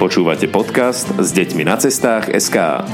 [0.00, 2.88] Počúvate podcast s deťmi na cestách SK.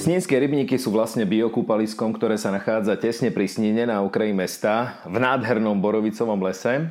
[0.00, 5.20] Snínske rybníky sú vlastne biokúpaliskom, ktoré sa nachádza tesne pri Sníne na okraji mesta v
[5.20, 6.88] nádhernom borovicovom lese.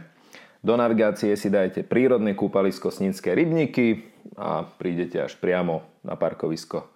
[0.61, 4.05] Do navigácie si dajte prírodné kúpalisko Snínske rybníky
[4.37, 6.92] a prídete až priamo na parkovisko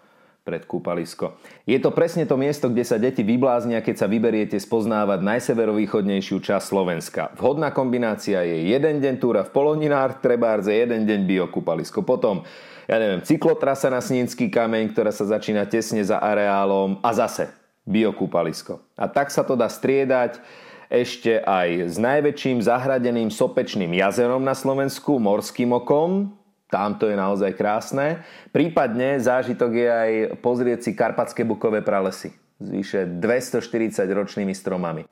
[0.47, 1.35] pred kúpalisko.
[1.67, 6.63] Je to presne to miesto, kde sa deti vybláznia, keď sa vyberiete spoznávať najseverovýchodnejšiu časť
[6.63, 7.35] Slovenska.
[7.35, 12.07] Vhodná kombinácia je jeden deň túra v Poloninár, trebárze jeden deň biokúpalisko.
[12.07, 12.47] Potom,
[12.87, 17.51] ja neviem, cyklotrasa na Snínsky kameň, ktorá sa začína tesne za areálom a zase
[17.83, 18.79] biokúpalisko.
[18.95, 20.39] A tak sa to dá striedať
[20.87, 26.31] ešte aj s najväčším zahradeným sopečným jazerom na Slovensku, Morským okom,
[26.67, 28.23] tam to je naozaj krásne.
[28.51, 30.11] Prípadne zážitok je aj
[30.43, 35.05] pozrieť si Karpatské bukové pralesy s vyše 240 ročnými stromami.
[35.05, 35.07] E,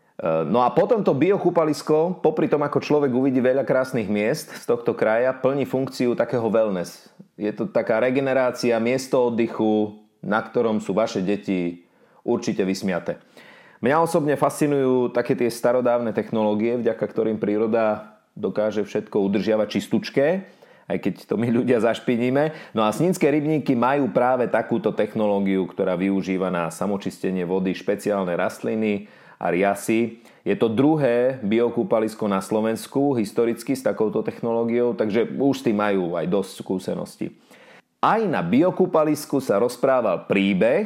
[0.50, 4.98] no a potom to biokúpalisko, popri tom ako človek uvidí veľa krásnych miest z tohto
[4.98, 7.08] kraja, plní funkciu takého wellness.
[7.38, 11.86] Je to taká regenerácia, miesto oddychu, na ktorom sú vaše deti
[12.26, 13.22] určite vysmiate.
[13.86, 20.28] Mňa osobne fascinujú také tie starodávne technológie, vďaka ktorým príroda dokáže všetko udržiavať čistúčké
[20.86, 22.54] aj keď to my ľudia zašpiníme.
[22.78, 29.10] No a snícké rybníky majú práve takúto technológiu, ktorá využíva na samočistenie vody špeciálne rastliny
[29.42, 30.22] a riasy.
[30.46, 36.14] Je to druhé biokúpalisko na Slovensku historicky s takouto technológiou, takže už s tým majú
[36.14, 37.34] aj dosť skúseností.
[37.98, 40.86] Aj na biokúpalisku sa rozprával príbeh,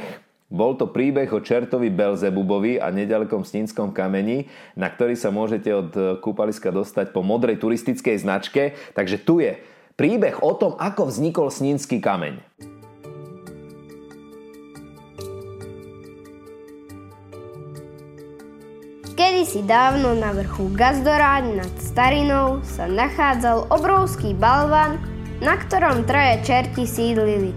[0.50, 5.92] bol to príbeh o čertovi Belzebubovi a nedalekom Snínskom kameni, na ktorý sa môžete od
[6.23, 8.73] kúpaliska dostať po modrej turistickej značke.
[8.95, 9.59] Takže tu je
[9.99, 12.39] Príbeh o tom, ako vznikol Snínsky kameň.
[19.20, 25.04] Kedysi dávno na vrchu Gazdoráň nad Starinou sa nachádzal obrovský balvan,
[25.43, 27.52] na ktorom traje čerti sídlili.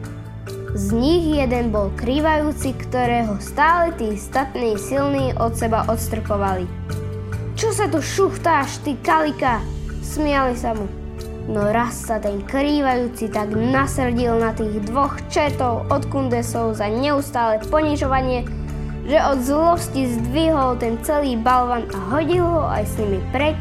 [0.74, 6.66] Z nich jeden bol krývajúci, ktorého stále tí statní silní od seba odstrkovali.
[7.54, 9.62] Čo sa tu šuchtáš, ty kalika?
[10.02, 11.01] Smiali sa mu.
[11.50, 17.58] No raz sa ten krývajúci tak nasrdil na tých dvoch četov od kundesov za neustále
[17.66, 18.46] ponižovanie,
[19.10, 23.58] že od zlosti zdvihol ten celý balvan a hodil ho aj s nimi preč,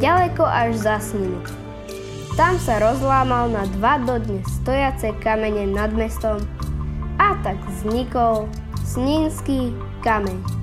[0.00, 1.36] ďaleko až za sninu.
[2.32, 6.40] Tam sa rozlámal na dva dodnes stojace kamene nad mestom
[7.20, 8.48] a tak vznikol
[8.88, 9.72] Snínsky
[10.04, 10.61] kameň.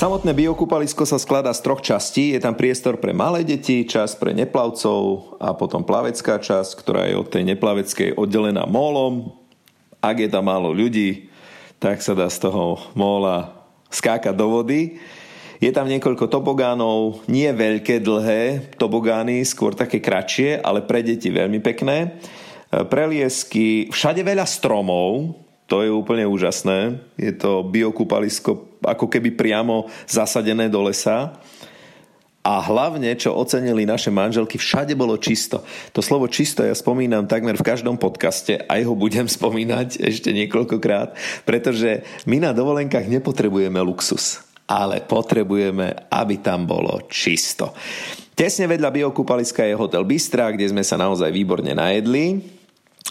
[0.00, 2.32] Samotné biokúpalisko sa skladá z troch častí.
[2.32, 7.20] Je tam priestor pre malé deti, čas pre neplavcov a potom plavecká časť, ktorá je
[7.20, 9.36] od tej neplaveckej oddelená mólom.
[10.00, 11.28] Ak je tam málo ľudí,
[11.76, 13.52] tak sa dá z toho móla
[13.92, 14.96] skákať do vody.
[15.60, 21.60] Je tam niekoľko tobogánov, nie veľké, dlhé tobogány, skôr také kratšie, ale pre deti veľmi
[21.60, 22.16] pekné.
[22.72, 25.36] Preliesky, všade veľa stromov,
[25.70, 26.98] to je úplne úžasné.
[27.14, 31.38] Je to biokúpalisko ako keby priamo zasadené do lesa.
[32.40, 35.62] A hlavne, čo ocenili naše manželky, všade bolo čisto.
[35.92, 41.14] To slovo čisto ja spomínam takmer v každom podcaste, aj ho budem spomínať ešte niekoľkokrát,
[41.44, 47.76] pretože my na dovolenkách nepotrebujeme luxus, ale potrebujeme, aby tam bolo čisto.
[48.32, 52.40] Tesne vedľa biokúpaliska je hotel Bystra, kde sme sa naozaj výborne najedli.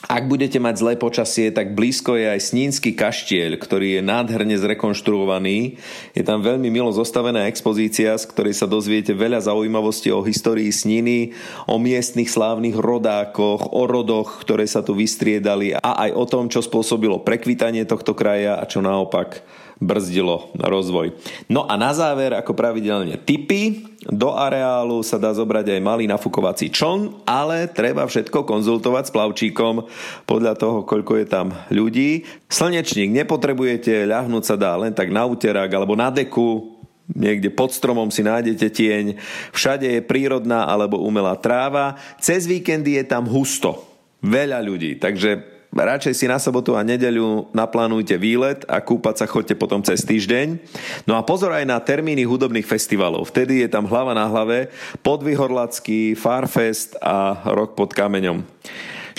[0.07, 5.75] Ak budete mať zlé počasie, tak blízko je aj Snínsky kaštieľ, ktorý je nádherne zrekonštruovaný.
[6.15, 11.35] Je tam veľmi milo zostavená expozícia, z ktorej sa dozviete veľa zaujímavostí o histórii Sníny,
[11.67, 16.63] o miestnych slávnych rodákoch, o rodoch, ktoré sa tu vystriedali a aj o tom, čo
[16.63, 19.43] spôsobilo prekvitanie tohto kraja a čo naopak
[19.79, 21.15] brzdilo rozvoj.
[21.47, 26.71] No a na záver, ako pravidelne tipy, do areálu sa dá zobrať aj malý nafukovací
[26.71, 29.87] čln, ale treba všetko konzultovať s plavčíkom
[30.23, 32.27] podľa toho, koľko je tam ľudí.
[32.51, 36.79] Slnečník nepotrebujete, ľahnúť sa dá len tak na úterák alebo na deku,
[37.11, 39.05] niekde pod stromom si nájdete tieň,
[39.51, 43.83] všade je prírodná alebo umelá tráva, cez víkendy je tam husto,
[44.23, 49.53] veľa ľudí, takže radšej si na sobotu a nedeľu naplánujte výlet a kúpať sa chodte
[49.53, 50.57] potom cez týždeň.
[51.05, 53.29] No a pozor aj na termíny hudobných festivalov.
[53.29, 54.73] Vtedy je tam hlava na hlave
[55.05, 58.41] Podvihorlacký, Farfest a Rok pod kameňom.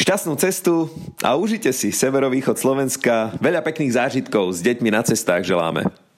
[0.00, 0.88] Šťastnú cestu
[1.20, 3.36] a užite si severovýchod Slovenska.
[3.36, 6.09] Veľa pekných zážitkov s deťmi na cestách želáme.